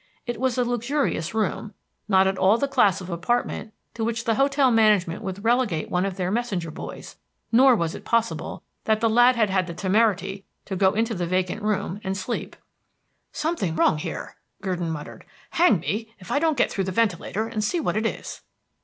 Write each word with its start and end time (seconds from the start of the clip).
It 0.25 0.39
was 0.41 0.57
a 0.57 0.63
luxurious 0.63 1.35
room; 1.35 1.75
not 2.07 2.25
at 2.25 2.39
all 2.39 2.57
the 2.57 2.67
class 2.67 3.01
of 3.01 3.09
apartment 3.11 3.71
to 3.93 4.03
which 4.03 4.23
the 4.23 4.33
hotel 4.33 4.71
management 4.71 5.21
would 5.21 5.43
relegate 5.43 5.91
one 5.91 6.07
of 6.07 6.17
their 6.17 6.31
messenger 6.31 6.71
boys, 6.71 7.17
nor 7.51 7.75
was 7.75 7.93
it 7.93 8.03
possible 8.03 8.63
that 8.85 8.99
the 8.99 9.07
lad 9.07 9.35
had 9.35 9.51
had 9.51 9.67
the 9.67 9.75
temerity 9.75 10.43
to 10.65 10.75
go 10.75 10.93
into 10.95 11.13
the 11.13 11.27
vacant 11.27 11.61
room 11.61 12.01
and 12.03 12.17
sleep. 12.17 12.55
"Something 13.31 13.75
wrong 13.75 13.99
here," 13.99 14.37
Gurdon 14.59 14.89
muttered. 14.89 15.23
"Hang 15.51 15.79
me 15.79 16.15
if 16.17 16.31
I 16.31 16.39
don't 16.39 16.57
get 16.57 16.71
through 16.71 16.85
the 16.85 16.91
ventilator 16.91 17.47
and 17.47 17.63
see 17.63 17.79
what 17.79 17.95
it 17.95 18.07
is." 18.07 18.41